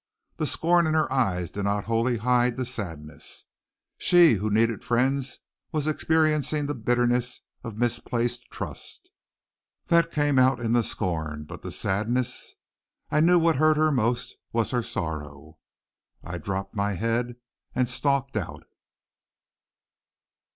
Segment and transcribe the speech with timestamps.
[0.37, 3.45] The scorn in her eyes did not wholly hide the sadness.
[3.99, 9.11] She who needed friends was experiencing the bitterness of misplaced trust.
[9.89, 12.55] That came out in the scorn, but the sadness
[13.11, 15.59] I knew what hurt her most was her sorrow.
[16.23, 17.35] I dropped my head
[17.75, 18.63] and stalked out.